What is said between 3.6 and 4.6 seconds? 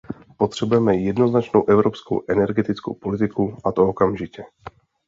a to okamžitě.